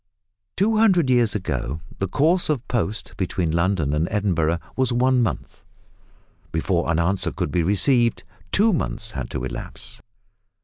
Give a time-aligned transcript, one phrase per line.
[0.57, 5.63] Two hundred years ago the course of post between London and Edinburgh was one month;
[6.51, 10.01] before an answer could be received two months had to elapse!